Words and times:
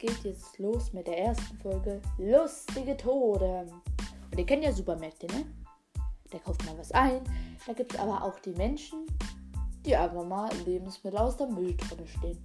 geht 0.00 0.24
jetzt 0.24 0.58
los 0.58 0.94
mit 0.94 1.06
der 1.06 1.18
ersten 1.18 1.58
Folge 1.58 2.00
Lustige 2.16 2.96
Tode. 2.96 3.66
Und 4.30 4.38
ihr 4.38 4.46
kennt 4.46 4.64
ja 4.64 4.72
Supermärkte, 4.72 5.26
ne? 5.26 5.44
Da 6.30 6.38
kauft 6.38 6.64
man 6.64 6.78
was 6.78 6.90
ein. 6.92 7.22
Da 7.66 7.74
gibt 7.74 7.92
es 7.92 8.00
aber 8.00 8.24
auch 8.24 8.38
die 8.38 8.52
Menschen, 8.52 9.06
die 9.84 9.94
einfach 9.94 10.24
mal 10.24 10.50
Lebensmittel 10.64 11.18
aus 11.18 11.36
der 11.36 11.48
Mülltonne 11.48 12.06
stehen. 12.06 12.42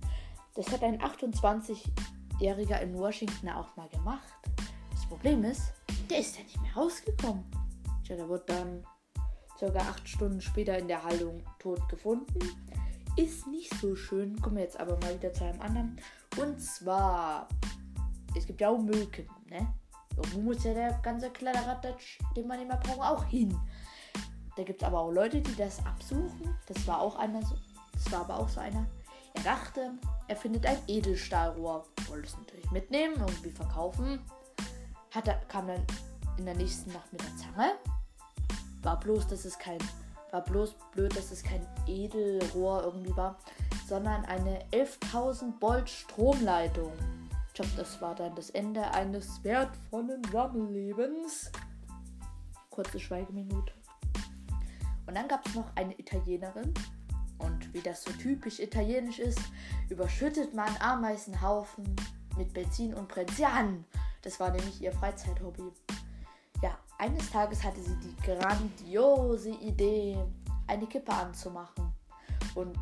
Das 0.55 0.69
hat 0.69 0.83
ein 0.83 1.01
28-Jähriger 1.01 2.81
in 2.81 2.97
Washington 2.97 3.47
auch 3.49 3.73
mal 3.77 3.87
gemacht. 3.87 4.33
Das 4.91 5.05
Problem 5.05 5.45
ist, 5.45 5.71
der 6.09 6.19
ist 6.19 6.37
ja 6.37 6.43
nicht 6.43 6.61
mehr 6.61 6.73
rausgekommen. 6.75 7.45
Tja, 8.03 8.17
der 8.17 8.27
wird 8.27 8.49
dann 8.49 8.83
circa 9.57 9.79
acht 9.79 10.07
Stunden 10.09 10.41
später 10.41 10.77
in 10.77 10.89
der 10.89 11.03
Haltung 11.03 11.41
tot 11.59 11.87
gefunden. 11.87 12.39
Ist 13.15 13.47
nicht 13.47 13.73
so 13.79 13.95
schön. 13.95 14.41
Kommen 14.41 14.57
wir 14.57 14.63
jetzt 14.63 14.77
aber 14.77 14.97
mal 14.97 15.15
wieder 15.15 15.31
zu 15.31 15.45
einem 15.45 15.61
anderen. 15.61 15.97
Und 16.37 16.59
zwar, 16.59 17.47
es 18.35 18.45
gibt 18.45 18.61
ja 18.61 18.69
auch 18.69 18.77
Müllkippen, 18.77 19.35
ne? 19.49 19.67
Irgendwo 20.17 20.41
muss 20.41 20.63
ja 20.63 20.73
der 20.73 20.93
ganze 21.03 21.29
Kleiderratsch, 21.29 22.19
den 22.35 22.47
man 22.47 22.61
immer 22.61 22.77
braucht, 22.77 23.01
auch 23.01 23.23
hin. 23.25 23.57
Da 24.55 24.63
gibt 24.63 24.81
es 24.81 24.87
aber 24.87 25.01
auch 25.01 25.11
Leute, 25.11 25.41
die 25.41 25.55
das 25.55 25.85
absuchen. 25.85 26.55
Das 26.67 26.87
war 26.87 27.01
auch 27.01 27.17
einer 27.17 27.41
so. 27.41 27.55
Das 27.93 28.11
war 28.11 28.21
aber 28.21 28.39
auch 28.39 28.47
so 28.47 28.61
einer. 28.61 28.85
Er 29.33 29.43
dachte, 29.43 29.91
er 30.27 30.35
findet 30.35 30.65
ein 30.65 30.77
Edelstahlrohr. 30.87 31.85
Wollte 32.07 32.27
es 32.27 32.37
natürlich 32.37 32.71
mitnehmen, 32.71 33.15
irgendwie 33.19 33.51
verkaufen. 33.51 34.21
Hat 35.11 35.27
er, 35.27 35.35
kam 35.47 35.67
dann 35.67 35.85
in 36.37 36.45
der 36.45 36.55
nächsten 36.55 36.93
Nacht 36.93 37.11
mit 37.11 37.21
der 37.21 37.35
Zange. 37.35 37.73
War 38.81 38.99
bloß, 38.99 39.27
dass 39.27 39.43
es 39.43 39.59
kein, 39.59 39.79
war 40.31 40.41
bloß 40.41 40.75
blöd, 40.93 41.15
dass 41.17 41.31
es 41.31 41.43
kein 41.43 41.65
Edelrohr 41.87 42.83
irgendwie 42.83 43.15
war, 43.17 43.37
sondern 43.87 44.25
eine 44.25 44.59
11.000 44.71 45.61
Volt 45.61 45.89
Stromleitung. 45.89 46.91
Ich 47.47 47.53
glaube, 47.53 47.71
das 47.77 48.01
war 48.01 48.15
dann 48.15 48.35
das 48.35 48.49
Ende 48.49 48.83
eines 48.91 49.43
wertvollen 49.43 50.21
Sammellebens. 50.31 51.51
Kurze 52.69 52.99
Schweigeminute. 52.99 53.73
Und 55.07 55.15
dann 55.15 55.27
gab 55.27 55.45
es 55.47 55.55
noch 55.55 55.67
eine 55.75 55.97
Italienerin. 55.99 56.73
Und 57.37 57.73
wie 57.73 57.81
das 57.81 58.03
so 58.03 58.11
typisch 58.13 58.59
italienisch 58.59 59.19
ist, 59.19 59.39
überschüttet 59.89 60.53
man 60.53 60.69
Ameisenhaufen 60.79 61.95
mit 62.37 62.53
Benzin 62.53 62.93
und 62.93 63.07
brennt 63.07 63.31
sie 63.31 63.45
an. 63.45 63.85
Das 64.21 64.39
war 64.39 64.51
nämlich 64.51 64.81
ihr 64.81 64.91
Freizeithobby. 64.91 65.71
Ja, 66.61 66.77
eines 66.97 67.29
Tages 67.29 67.63
hatte 67.63 67.81
sie 67.81 67.95
die 67.97 68.15
grandiose 68.23 69.51
Idee, 69.51 70.17
eine 70.67 70.87
Kippe 70.87 71.13
anzumachen. 71.13 71.93
Und, 72.55 72.77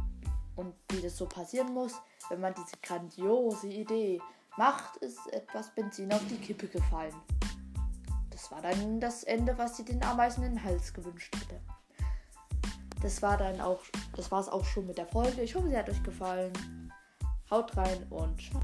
und 0.56 0.74
wie 0.90 1.02
das 1.02 1.18
so 1.18 1.26
passieren 1.26 1.74
muss, 1.74 1.94
wenn 2.30 2.42
man 2.42 2.54
diese 2.54 2.78
grandiose 2.82 3.68
Idee 3.68 4.22
macht, 4.58 4.98
ist 4.98 5.32
etwas 5.32 5.74
Benzin 5.74 6.12
auf 6.12 6.26
die 6.30 6.38
Kippe 6.38 6.68
gefallen. 6.68 7.16
Das 8.30 8.52
war 8.52 8.62
dann 8.62 9.00
das 9.00 9.24
Ende, 9.24 9.58
was 9.58 9.78
sie 9.78 9.86
den 9.86 10.04
Ameisen 10.04 10.44
in 10.44 10.56
den 10.56 10.64
Hals 10.64 10.94
gewünscht 10.94 11.36
hätte. 11.36 11.60
Das 13.02 13.22
war 13.22 13.38
dann 13.38 13.60
auch, 13.60 13.82
das 14.16 14.32
war 14.32 14.40
es 14.40 14.50
auch 14.50 14.64
schon 14.64 14.88
mit 14.88 14.98
der 14.98 15.08
Folge. 15.08 15.42
Ich 15.42 15.56
hoffe, 15.56 15.70
sie 15.70 15.78
hat 15.78 15.90
euch 15.90 16.02
gefallen. 16.04 16.54
Haut 17.50 17.76
rein 17.76 18.06
und 18.10 18.42
ciao. 18.42 18.62